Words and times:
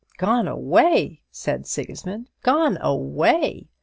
"GONE 0.17 0.47
AWAY!" 0.47 1.21
said 1.29 1.67
Sigismund; 1.67 2.31
"GONE 2.41 2.79
AWAY!" 2.81 3.67